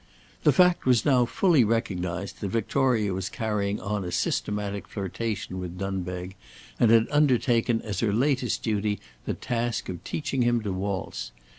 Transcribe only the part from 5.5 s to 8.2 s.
with Dunbeg, and had undertaken as her